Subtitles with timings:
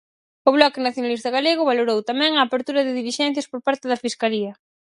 [0.47, 4.51] O Bloque Nacionalista Galego valorou, tamén, a apertura de dilixencias por parte da fiscalía.